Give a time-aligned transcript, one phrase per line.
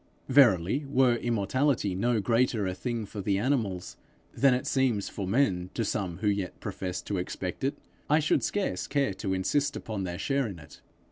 [0.29, 3.97] Verily, were immortality no greater a thing for the animals
[4.35, 7.75] than it seems for men to some who yet profess to expect it,
[8.09, 10.81] I should scarce care to insist upon their share in it.